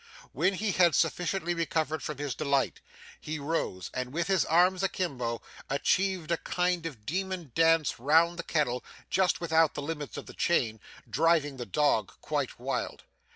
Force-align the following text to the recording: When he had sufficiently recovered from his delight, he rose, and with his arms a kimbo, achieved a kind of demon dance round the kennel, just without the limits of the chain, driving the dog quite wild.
When 0.31 0.55
he 0.55 0.71
had 0.71 0.95
sufficiently 0.95 1.53
recovered 1.53 2.01
from 2.01 2.17
his 2.17 2.33
delight, 2.33 2.81
he 3.19 3.37
rose, 3.37 3.91
and 3.93 4.11
with 4.11 4.25
his 4.29 4.43
arms 4.45 4.81
a 4.81 4.89
kimbo, 4.89 5.43
achieved 5.69 6.31
a 6.31 6.37
kind 6.37 6.87
of 6.87 7.05
demon 7.05 7.51
dance 7.53 7.99
round 7.99 8.39
the 8.39 8.43
kennel, 8.43 8.83
just 9.11 9.39
without 9.39 9.75
the 9.75 9.81
limits 9.83 10.17
of 10.17 10.25
the 10.25 10.33
chain, 10.33 10.79
driving 11.07 11.57
the 11.57 11.67
dog 11.67 12.13
quite 12.19 12.57
wild. 12.59 13.03